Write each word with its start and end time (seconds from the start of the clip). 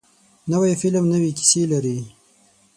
نوی 0.51 0.73
فلم 0.81 1.05
نوې 1.13 1.31
کیسه 1.37 1.61
لري 1.71 1.97